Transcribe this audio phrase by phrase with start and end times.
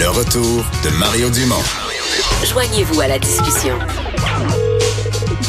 [0.00, 1.62] Le retour de Mario Dumont.
[2.46, 3.78] Joignez-vous à la discussion.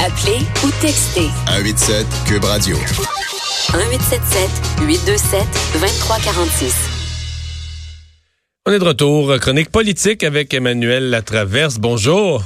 [0.03, 2.75] Appelez ou textez 187 Cube Radio.
[2.75, 4.49] 1877
[4.81, 6.75] 827 2346.
[8.65, 9.39] On est de retour.
[9.39, 11.77] Chronique politique avec Emmanuel Latraverse.
[11.77, 12.43] Bonjour.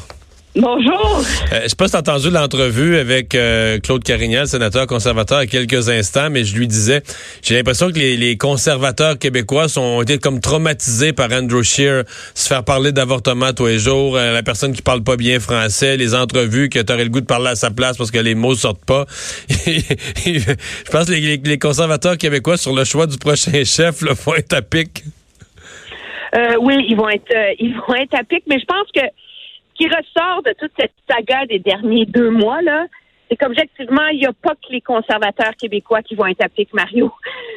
[0.56, 1.22] Bonjour.
[1.52, 5.54] Euh, je sais pas si t'as entendu l'entrevue avec euh, Claude Carignan, sénateur conservateur, il
[5.54, 7.02] y a quelques instants, mais je lui disais,
[7.44, 12.48] j'ai l'impression que les, conservateurs québécois sont, ont été comme traumatisés par Andrew Scheer, se
[12.48, 16.16] faire parler d'avortement tous les jours, euh, la personne qui parle pas bien français, les
[16.16, 18.85] entrevues que t'aurais le goût de parler à sa place parce que les mots sortent
[18.85, 19.05] pas.
[19.49, 24.54] je pense que les, conservateurs québécois sur le choix du prochain chef là, vont être
[24.54, 25.04] à pic.
[26.62, 29.02] oui, ils vont être, ils vont être à pic, mais je pense que
[29.75, 32.85] qui ressort de toute cette saga des derniers deux mois, là,
[33.29, 36.73] c'est qu'objectivement, il n'y a pas que les conservateurs québécois qui vont être à pic,
[36.73, 37.11] Mario.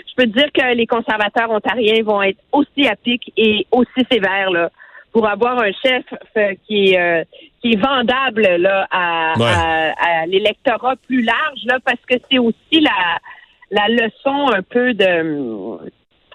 [0.09, 4.07] Je peux te dire que les conservateurs ontariens vont être aussi à pic et aussi
[4.11, 4.71] sévères, là,
[5.13, 6.05] pour avoir un chef
[6.37, 7.25] euh, qui est euh,
[7.61, 13.19] qui est vendable là à, à, l'électorat plus large là parce que c'est aussi la
[13.71, 15.91] la leçon un peu de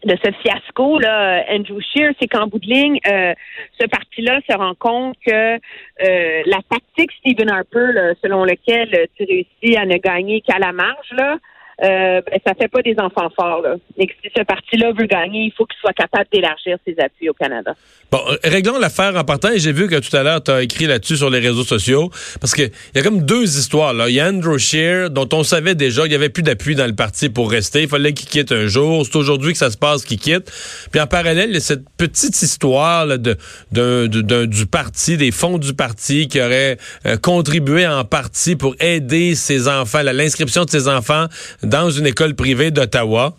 [0.06, 3.34] de ce fiasco là, Andrew Scheer, c'est qu'en bout de ligne, euh,
[3.80, 9.78] ce parti-là se rend compte que euh, la tactique Stephen Harper, selon laquelle tu réussis
[9.78, 11.38] à ne gagner qu'à la marge, là,
[11.82, 13.62] euh, ben, ça fait pas des enfants forts.
[13.62, 13.76] Là.
[13.98, 17.34] Et si ce parti-là veut gagner, il faut qu'il soit capable d'élargir ses appuis au
[17.34, 17.74] Canada.
[18.12, 19.50] Bon, euh, réglons l'affaire en partant.
[19.56, 22.12] J'ai vu que tout à l'heure, tu as écrit là-dessus sur les réseaux sociaux.
[22.40, 23.94] Parce qu'il y a comme deux histoires.
[24.08, 26.86] Il y a Andrew Scheer, dont on savait déjà qu'il n'y avait plus d'appui dans
[26.86, 27.84] le parti pour rester.
[27.84, 29.06] Il fallait qu'il quitte un jour.
[29.06, 30.52] C'est aujourd'hui que ça se passe qu'il quitte.
[30.92, 35.58] Puis en parallèle, il y a cette petite histoire là, de, du parti, des fonds
[35.58, 40.88] du parti qui auraient euh, contribué en partie pour aider ses enfants, l'inscription de ses
[40.88, 41.28] enfants
[41.64, 43.34] dans une école privée d'Ottawa.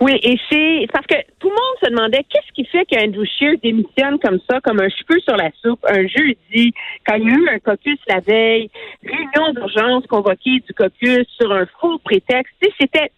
[0.00, 3.56] Oui, et c'est parce que tout le monde se demandait qu'est-ce qui fait qu'Andrew Scheer
[3.62, 6.72] démissionne comme ça, comme un cheveu sur la soupe, un jeudi,
[7.06, 8.70] quand il y a eu un caucus la veille,
[9.02, 12.54] réunion d'urgence convoquée du caucus sur un faux prétexte.
[12.78, 13.10] C'était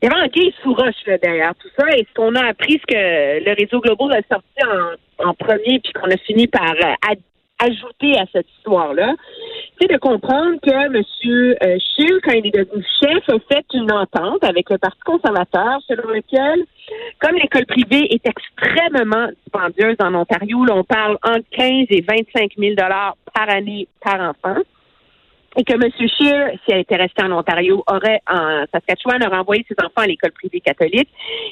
[0.00, 1.84] il y avait un guise sous roche derrière tout ça.
[1.96, 5.92] Et ce qu'on a appris, ce que le réseau Global a sorti en, premier, puis
[5.92, 7.14] qu'on a fini par euh,
[7.58, 9.14] ajouter à cette histoire-là,
[9.80, 10.94] c'est de comprendre que M.
[10.96, 15.80] Euh, Scheer, quand il est devenu chef, a fait une entente avec le Parti conservateur
[15.86, 16.64] selon lequel,
[17.20, 22.52] comme l'école privée est extrêmement dispendieuse en Ontario, là, on parle entre 15 et 25
[22.56, 24.60] 000 dollars par année par enfant,
[25.56, 25.90] et que M.
[25.90, 30.32] Scheer, s'il était resté en Ontario, aurait, en Saskatchewan, aurait envoyé ses enfants à l'école
[30.32, 31.08] privée catholique,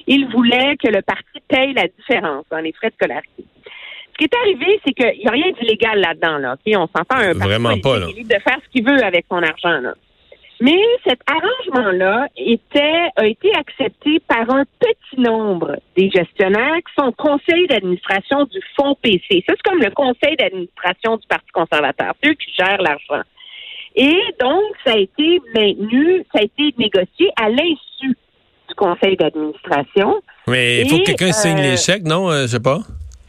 [0.06, 3.44] il voulait que le parti paye la différence dans les frais de scolarité.
[4.16, 6.38] Ce qui est arrivé, c'est qu'il n'y a rien d'illégal là-dedans.
[6.38, 6.56] Là.
[6.68, 8.06] on s'entend un Vraiment pas, là.
[8.06, 9.80] de faire ce qu'il veut avec son argent.
[9.80, 9.92] Là.
[10.60, 17.12] Mais cet arrangement-là était, a été accepté par un petit nombre des gestionnaires qui sont
[17.12, 19.44] conseil d'administration du Fonds PC.
[19.46, 22.14] Ça, c'est comme le conseil d'administration du Parti conservateur.
[22.22, 23.22] C'est eux qui gèrent l'argent.
[23.96, 28.16] Et donc, ça a été maintenu, ça a été négocié à l'insu
[28.68, 30.22] du conseil d'administration.
[30.48, 32.30] Mais il faut que quelqu'un signe les euh, chèques, non?
[32.30, 32.78] Euh, je sais pas?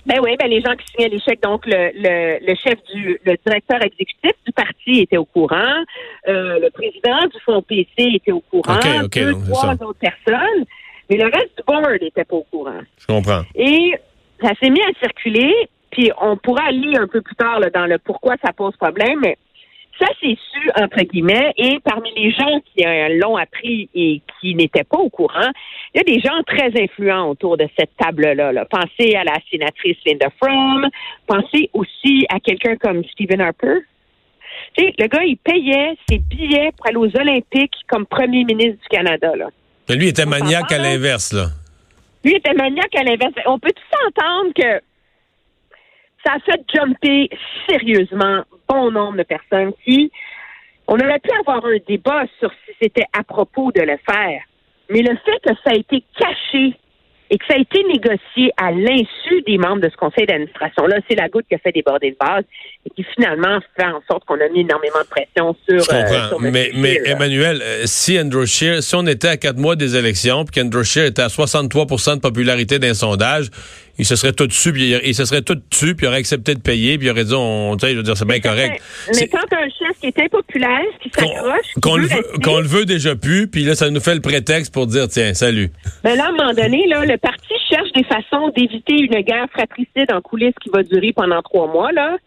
[0.08, 3.20] Ben oui, ben les gens qui signaient les chèques, donc le, le, le, chef du
[3.26, 5.84] le directeur exécutif du parti était au courant,
[6.30, 8.80] euh, le président du fonds PC était au courant,
[9.12, 10.64] deux, trois autres personnes,
[11.10, 12.80] mais le reste du board n'était pas au courant.
[12.98, 13.42] Je comprends.
[13.56, 13.96] Et
[14.42, 15.54] ça s'est mis à circuler,
[15.92, 19.20] puis on pourra lire un peu plus tard là, dans le pourquoi ça pose problème,
[19.22, 19.38] mais
[20.00, 22.84] ça, c'est su, entre guillemets, et parmi les gens qui
[23.20, 25.50] l'ont appris et qui n'étaient pas au courant,
[25.94, 28.52] il y a des gens très influents autour de cette table-là.
[28.52, 28.66] Là.
[28.66, 30.88] Pensez à la sénatrice Linda Fromm,
[31.26, 33.80] pensez aussi à quelqu'un comme Stephen Harper.
[34.78, 39.36] Le gars, il payait ses billets pour aller aux Olympiques comme premier ministre du Canada.
[39.36, 39.48] Là.
[39.90, 41.48] Mais lui était maniaque à l'inverse, là.
[42.24, 43.34] Lui était maniaque à l'inverse.
[43.46, 44.82] On peut tous entendre que
[46.26, 47.30] ça a fait jumper
[47.70, 50.12] sérieusement bon nombre de personnes qui,
[50.88, 54.42] on aurait pu avoir un débat sur si c'était à propos de le faire,
[54.90, 56.78] mais le fait que ça a été caché
[57.30, 61.16] et que ça a été négocié à l'insu des membres de ce conseil d'administration-là, c'est
[61.16, 62.46] la goutte qui a fait déborder le vase
[62.86, 65.80] et qui finalement fait en sorte qu'on a mis énormément de pression sur.
[65.80, 66.46] Je comprends.
[66.46, 69.98] Euh, mais, mais Emmanuel, euh, si Andrew Scheer, si on était à quatre mois des
[69.98, 73.50] élections, puis qu'Andrew Scheer était à 63% de popularité d'un sondage,
[74.00, 76.54] il se serait tout dessus, puis il, se serait tout dessus, puis il aurait accepté
[76.54, 78.82] de payer, puis il aurait dit, on, tu sais, je veux dire, c'est bien correct.
[79.14, 83.64] Mais quand un chef qui est impopulaire, qui s'accroche, qu'on le, veut déjà plus, puis
[83.64, 85.70] là, ça nous fait le prétexte pour dire, tiens, salut.
[86.04, 89.48] Mais là, à un moment donné, là, le parti cherche des façons d'éviter une guerre
[89.52, 92.18] fratricide en coulisses qui va durer pendant trois mois, là.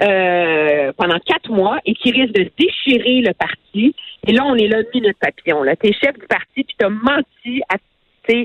[0.00, 3.94] Euh, pendant quatre mois et qui risque de déchirer le parti.
[4.26, 5.62] Et là, on est là, minute papillon.
[5.62, 5.76] Là.
[5.76, 7.76] T'es chef du parti, puis t'as menti à,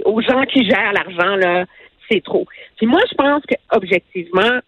[0.06, 1.66] aux gens qui gèrent l'argent, là,
[2.10, 2.46] c'est trop.
[2.78, 4.60] Puis moi, je pense que objectivement,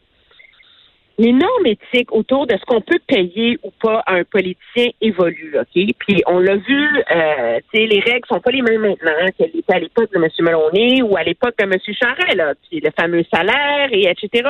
[1.18, 5.56] les normes éthiques autour de ce qu'on peut payer ou pas à un politicien évoluent,
[5.60, 5.86] OK?
[6.00, 9.80] Puis on l'a vu, euh, les règles sont pas les mêmes maintenant qu'elles étaient à
[9.80, 10.28] l'époque de M.
[10.40, 11.74] Meloni ou à l'époque de M.
[11.94, 14.50] Charest, puis le fameux salaire et etc.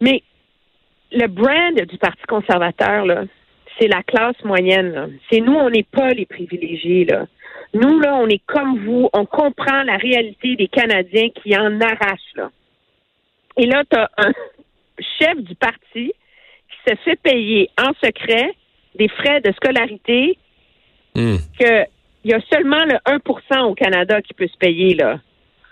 [0.00, 0.22] Mais
[1.10, 3.24] le brand du Parti conservateur, là,
[3.78, 5.18] c'est la classe moyenne.
[5.30, 7.26] C'est nous, on n'est pas les privilégiés, là.
[7.74, 12.34] Nous, là, on est comme vous, on comprend la réalité des Canadiens qui en arrachent,
[12.36, 12.50] là.
[13.56, 14.32] Et là, tu as un
[15.18, 18.52] chef du parti qui se fait payer en secret
[18.94, 20.38] des frais de scolarité
[21.16, 21.36] Hmm.
[21.58, 21.84] que
[22.24, 25.20] il y a seulement le 1% au Canada qui peut se payer, là.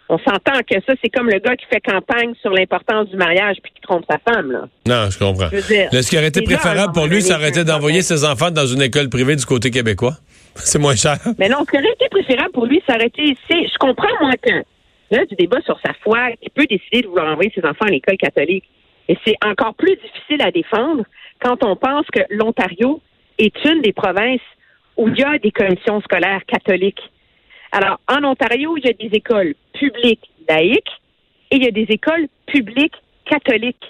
[0.08, 3.56] On s'entend que ça, c'est comme le gars qui fait campagne sur l'importance du mariage
[3.62, 4.68] puis qui trompe sa femme, là.
[4.86, 5.48] Non, je comprends.
[5.50, 8.02] Je veux dire, Là, ce qui aurait été préférable pour lui, ça aurait été d'envoyer
[8.02, 10.14] ses enfants dans une école privée du côté québécois.
[10.56, 11.16] C'est moins cher.
[11.38, 14.08] Mais non, ce qui aurait été préférable pour lui, ça aurait été, c'est, je comprends,
[14.20, 14.62] moi, que,
[15.10, 17.90] là, du débat sur sa foi, il peut décider de vouloir envoyer ses enfants à
[17.90, 18.64] l'école catholique.
[19.08, 21.04] Et c'est encore plus difficile à défendre
[21.42, 23.00] quand on pense que l'Ontario
[23.38, 24.40] est une des provinces
[24.96, 27.00] où il y a des commissions scolaires catholiques.
[27.74, 30.92] Alors, en Ontario, il y a des écoles publiques laïques
[31.50, 32.94] et il y a des écoles publiques
[33.24, 33.84] catholiques.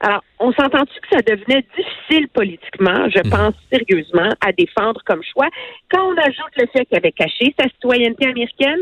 [0.00, 5.48] Alors, on s'entend-tu que ça devenait difficile politiquement, je pense sérieusement, à défendre comme choix,
[5.90, 8.80] quand on ajoute le fait qu'il avait caché sa citoyenneté américaine,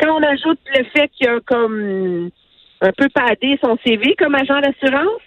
[0.00, 2.30] quand on ajoute le fait qu'il a comme
[2.80, 5.22] un peu padé son CV comme agent d'assurance.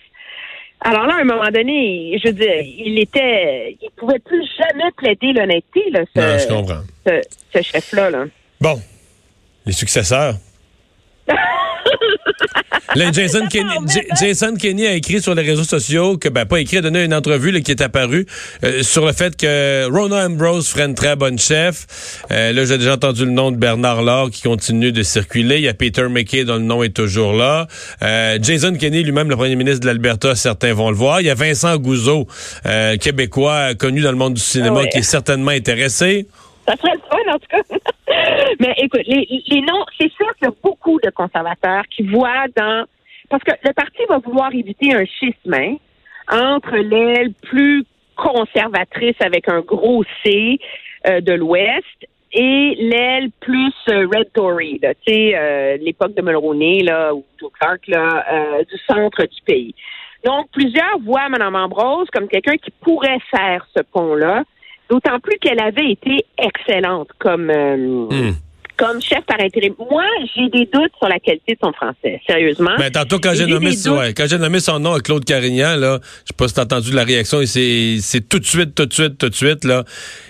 [0.82, 4.92] Alors là, à un moment donné, je veux dire, il était, il pouvait plus jamais
[4.98, 6.84] plaider l'honnêteté, là, ce, Non, je comprends.
[7.08, 7.22] Ce,
[7.54, 8.26] ce chef-là, là.
[8.60, 8.82] Bon.
[9.66, 10.36] Les successeurs.
[12.96, 17.04] Là, Jason, Kenney a écrit sur les réseaux sociaux que, ben, pas écrit, a donné
[17.04, 18.26] une entrevue là, qui est apparue
[18.64, 21.86] euh, sur le fait que Rona Ambrose ferait une très bonne chef.
[22.32, 25.58] Euh, là, j'ai déjà entendu le nom de Bernard Laure qui continue de circuler.
[25.58, 27.68] Il y a Peter McKay dont le nom est toujours là.
[28.02, 31.22] Euh, Jason Kenney lui-même, le premier ministre de l'Alberta, certains vont le voir.
[31.22, 32.28] Il y a Vincent Gouzeau,
[33.00, 34.90] québécois connu dans le monde du cinéma, Ah ouais.
[34.90, 36.26] qui est certainement intéressé.
[36.68, 37.62] Ça serait le fun, en tout cas.
[38.60, 42.48] Mais écoute, les, les noms, c'est sûr qu'il y a beaucoup de conservateurs qui voient
[42.56, 42.86] dans.
[43.30, 45.78] Parce que le parti va vouloir éviter un schisme hein,
[46.30, 47.86] entre l'aile plus
[48.16, 50.60] conservatrice avec un gros C
[51.08, 56.84] euh, de l'Ouest et l'aile plus euh, Red Tory, tu sais, euh, l'époque de Mulroney,
[56.84, 59.74] là, ou Joe Clark, là, euh, du centre du pays.
[60.26, 64.44] Donc, plusieurs voient Mme Ambrose comme quelqu'un qui pourrait faire ce pont-là,
[64.90, 67.76] d'autant plus qu'elle avait été excellente comme, euh,
[68.10, 68.34] Hmm.
[68.78, 69.74] comme chef par intérim.
[69.90, 70.04] Moi,
[70.36, 72.76] j'ai des doutes sur la qualité de son français, sérieusement.
[72.78, 76.00] Ben, tantôt, quand j'ai nommé, ouais, quand j'ai nommé son nom à Claude Carignan, là,
[76.24, 77.98] je sais pas si t'as entendu la réaction, c'est,
[78.30, 79.84] tout de suite, tout de suite, tout de suite, là.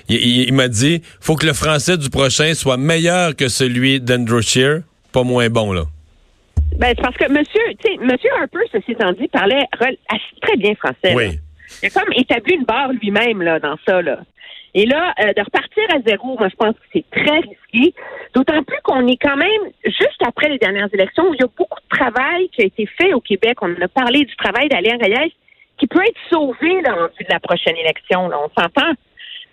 [0.08, 4.00] Il, il- il m'a dit, faut que le français du prochain soit meilleur que celui
[4.00, 4.80] d'Andrew Shear,
[5.12, 5.84] pas moins bon, là.
[6.78, 9.64] Ben, c'est parce que monsieur, tu sais, monsieur Harper, ceci étant dit, parlait
[10.42, 11.14] très bien français.
[11.14, 11.32] là.
[11.82, 14.20] Il a comme établi une barre lui-même là dans ça là.
[14.74, 17.96] Et là, euh, de repartir à zéro, moi je pense que c'est très risqué.
[18.36, 21.50] D'autant plus qu'on est quand même juste après les dernières élections où il y a
[21.58, 23.58] beaucoup de travail qui a été fait au Québec.
[23.62, 25.34] On a parlé du travail d'Alain Reyes
[25.78, 28.28] qui peut être sauvé là, en vue de la prochaine élection.
[28.30, 28.38] Là.
[28.44, 28.94] On s'entend.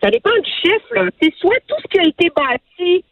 [0.02, 1.08] Ça dépend du chiffre.
[1.22, 3.04] C'est soit tout ce qui a été bâti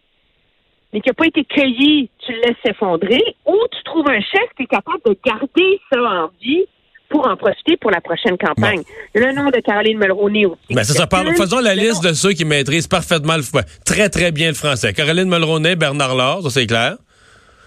[0.93, 4.47] mais qui n'a pas été cueilli, tu le laisses s'effondrer, ou tu trouves un chef
[4.57, 6.67] qui est capable de garder ça en vie
[7.13, 8.83] pour en profiter pour la prochaine campagne.
[9.15, 10.75] Le nom de Caroline Mulroney aussi.
[10.75, 11.07] Ben, c'est ça.
[11.07, 14.55] Parle- faisons la liste de ceux qui maîtrisent parfaitement le, ouais, très, très bien le
[14.55, 14.93] français.
[14.95, 16.97] Caroline Mulroney, Bernard Laure, ça c'est clair?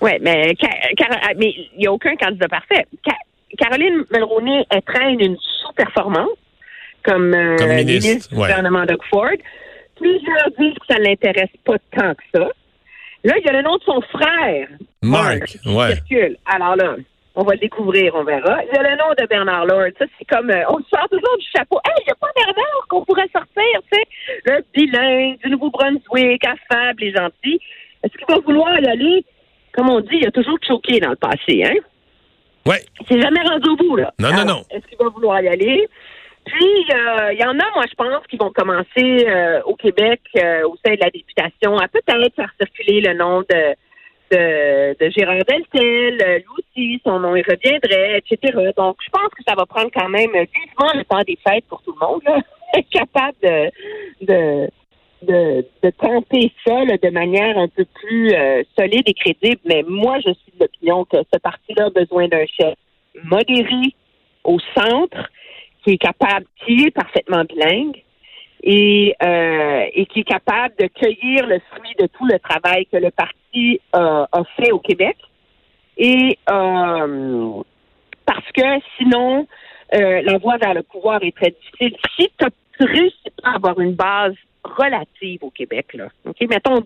[0.02, 0.54] Oui, mais
[1.02, 2.86] ah, mais il n'y a aucun candidat parfait.
[3.06, 3.16] Ca-
[3.58, 6.30] Caroline Mulroney, elle traîne une sous-performance
[7.04, 8.48] comme, euh, Comme ministre, du ouais.
[8.50, 9.30] gouvernement Doug Ford.
[9.96, 12.48] Plusieurs disent que ça ne l'intéresse pas tant que ça.
[13.24, 14.68] Là, il y a le nom de son frère,
[15.02, 15.94] Mark, qui ouais.
[15.96, 16.38] circule.
[16.46, 16.96] Alors là,
[17.36, 18.64] on va le découvrir, on verra.
[18.64, 19.90] Il y a le nom de Bernard Lord.
[20.00, 21.80] Ça, c'est comme, euh, on le sort toujours du chapeau.
[21.86, 24.04] Hey, il n'y a pas Bernard qu'on pourrait sortir, tu sais?
[24.46, 27.60] Le bilingue du Nouveau-Brunswick, affable et gentil.
[28.04, 29.26] Est-ce qu'il va vouloir y aller?
[29.74, 31.76] Comme on dit, il a toujours choqué dans le passé, hein?
[32.66, 32.82] Ouais.
[33.02, 34.14] Il s'est jamais rendu au bout, là.
[34.18, 34.62] Non, non, Alors, non.
[34.72, 35.88] Est-ce qu'il va vouloir y aller?
[36.46, 40.22] Puis, euh, il y en a, moi, je pense, qui vont commencer euh, au Québec,
[40.38, 43.76] euh, au sein de la députation, à peut-être faire circuler le nom de,
[44.32, 46.22] de, de Gérard Deltel.
[46.22, 48.72] Euh, Lui aussi, son nom, il reviendrait, etc.
[48.76, 51.82] Donc, je pense que ça va prendre quand même vivement le temps des fêtes pour
[51.84, 52.40] tout le monde, là.
[52.76, 53.70] Être capable de,
[54.22, 54.70] de,
[55.22, 59.62] de, de tenter ça là, de manière un peu plus euh, solide et crédible.
[59.66, 62.74] Mais moi, je suis de l'opinion que ce parti-là a besoin d'un chef
[63.24, 63.94] modéré
[64.44, 65.30] au centre,
[65.84, 68.04] qui est capable, qui est parfaitement bilingue
[68.68, 72.98] et, euh, et qui est capable de cueillir le fruit de tout le travail que
[72.98, 75.16] le parti euh, a fait au Québec
[75.98, 77.62] Et euh,
[78.26, 78.64] parce que
[78.98, 79.48] sinon,
[79.94, 81.96] euh, la voie vers le pouvoir est très difficile.
[82.18, 86.82] Si tu réussis pas à avoir une base relative au Québec, là, OK, mettons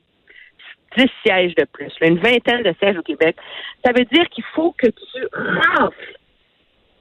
[0.97, 3.37] 10 sièges de plus, là, une vingtaine de sièges au Québec,
[3.85, 6.15] ça veut dire qu'il faut que tu rafles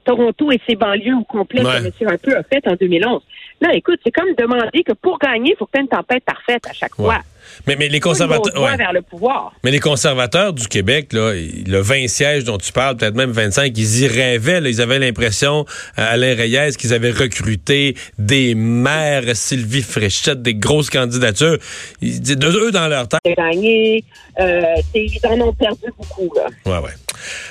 [0.05, 1.73] Toronto et ses banlieues au complet, Ouais.
[1.75, 2.07] comme M.
[2.07, 3.21] Harper a fait en 2011.
[3.61, 6.23] Là, écoute, c'est comme demander que pour gagner, il faut que tu aies une tempête
[6.23, 7.05] parfaite à chaque Ouais.
[7.05, 7.19] fois.
[7.65, 8.61] Mais, mais les conservateurs.
[8.61, 8.77] ouais.
[8.77, 9.51] vers le pouvoir.
[9.63, 13.75] Mais les conservateurs du Québec, là, le 20 sièges dont tu parles, peut-être même 25,
[13.75, 14.61] ils y rêvaient.
[14.61, 14.69] là.
[14.69, 15.65] ils avaient l'impression,
[15.97, 21.57] euh, Alain Reyes, qu'ils avaient recruté des maires, Sylvie Fréchette, des grosses candidatures.
[22.01, 23.19] Ils, de eux dans leur tête.
[23.25, 24.03] de gagner.
[24.39, 24.61] Euh,
[24.93, 26.45] ils en ont perdu beaucoup, là.
[26.71, 26.93] Ouais, ouais.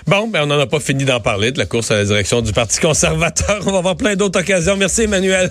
[0.06, 2.40] Bon, ben on n'en a pas fini d'en parler de la course à la direction
[2.40, 3.60] du Parti conservateur.
[3.66, 4.76] On va avoir plein d'autres occasions.
[4.76, 5.50] Merci, Emmanuel.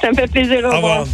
[0.00, 0.64] Ça me fait plaisir.
[0.64, 1.06] Au revoir.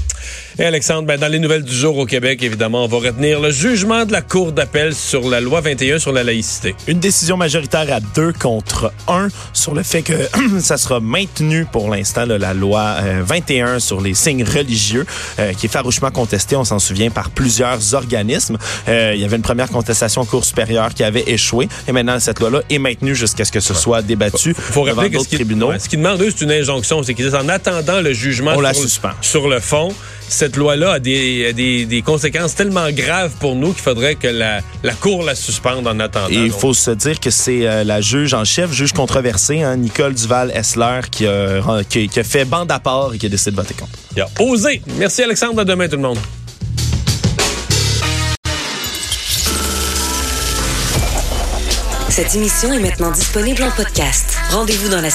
[0.57, 3.51] Et Alexandre, ben, dans les nouvelles du jour au Québec, évidemment, on va retenir le
[3.51, 6.77] jugement de la Cour d'appel sur la loi 21 sur la laïcité.
[6.87, 10.13] Une décision majoritaire à deux contre un sur le fait que
[10.61, 15.05] ça sera maintenu pour l'instant là, la loi euh, 21 sur les signes religieux
[15.41, 18.57] euh, qui est farouchement contestée, on s'en souvient, par plusieurs organismes.
[18.89, 22.21] Euh, il y avait une première contestation en Cour supérieure qui avait échoué et maintenant
[22.21, 25.39] cette loi-là est maintenue jusqu'à ce que ce soit débattu faut devant rappeler d'autres qu'ils
[25.39, 25.71] tribunaux.
[25.71, 27.03] ouais, ce qu'ils demandent, eux, c'est une injonction.
[27.03, 29.11] C'est qu'ils disent en attendant le jugement On sur, la le- suspend.
[29.21, 29.95] sur le fond,
[30.29, 34.27] cette loi-là a des, a des, des conséquences tellement graves pour nous qu'il faudrait que
[34.29, 36.29] la, la Cour la suspende en attendant.
[36.31, 39.77] Et il faut se dire que c'est euh, la juge en chef, juge controversée, hein,
[39.77, 43.51] Nicole Duval-Essler, qui, a- qui, qui a fait bande à part et qui a décidé
[43.53, 43.93] de voter contre.
[44.17, 44.83] il a osé.
[44.99, 45.61] Merci, Alexandre.
[45.61, 46.19] À demain, tout le monde.
[52.09, 54.37] Cette émission est maintenant disponible en podcast.
[54.51, 55.15] Rendez-vous dans la section